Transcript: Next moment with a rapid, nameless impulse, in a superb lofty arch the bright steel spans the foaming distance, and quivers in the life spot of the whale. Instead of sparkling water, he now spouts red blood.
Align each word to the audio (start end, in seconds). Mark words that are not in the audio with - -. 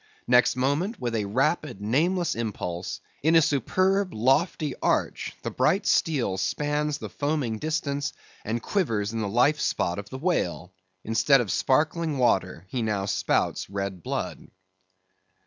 Next 0.25 0.55
moment 0.55 0.99
with 0.99 1.13
a 1.13 1.25
rapid, 1.25 1.79
nameless 1.79 2.33
impulse, 2.33 3.01
in 3.21 3.35
a 3.35 3.41
superb 3.43 4.15
lofty 4.15 4.73
arch 4.81 5.31
the 5.43 5.51
bright 5.51 5.85
steel 5.85 6.39
spans 6.39 6.97
the 6.97 7.07
foaming 7.07 7.59
distance, 7.59 8.11
and 8.43 8.63
quivers 8.63 9.13
in 9.13 9.21
the 9.21 9.27
life 9.29 9.59
spot 9.59 9.99
of 9.99 10.09
the 10.09 10.17
whale. 10.17 10.73
Instead 11.03 11.39
of 11.39 11.51
sparkling 11.51 12.17
water, 12.17 12.65
he 12.69 12.81
now 12.81 13.05
spouts 13.05 13.69
red 13.69 14.01
blood. 14.01 14.47